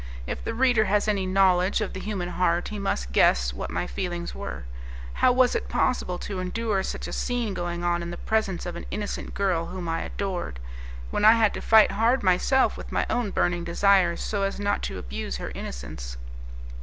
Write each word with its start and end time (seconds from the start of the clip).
If 0.25 0.43
the 0.43 0.55
reader 0.55 0.85
has 0.85 1.07
any 1.07 1.27
knowledge 1.27 1.79
of 1.79 1.93
the 1.93 1.99
human 1.99 2.29
heart, 2.29 2.69
he 2.69 2.79
must 2.79 3.11
guess 3.11 3.53
what 3.53 3.69
my 3.69 3.85
feelings 3.85 4.33
were. 4.33 4.63
How 5.21 5.31
was 5.31 5.53
it 5.53 5.69
possible 5.69 6.17
to 6.17 6.39
endure 6.39 6.81
such 6.81 7.07
a 7.07 7.13
scene 7.13 7.53
going 7.53 7.83
on 7.83 8.01
in 8.01 8.09
the 8.09 8.17
presence 8.17 8.65
of 8.65 8.75
an 8.75 8.87
innocent 8.89 9.35
girl 9.35 9.67
whom 9.67 9.87
I 9.87 10.01
adored, 10.01 10.59
when 11.11 11.23
I 11.23 11.33
had 11.33 11.53
to 11.53 11.61
fight 11.61 11.91
hard 11.91 12.23
myself 12.23 12.77
with 12.77 12.91
my 12.91 13.05
own 13.11 13.29
burning 13.29 13.63
desires 13.63 14.21
so 14.23 14.41
as 14.41 14.59
not 14.59 14.81
to 14.89 14.97
abuse 14.97 15.37
her 15.37 15.51
innocence! 15.53 16.17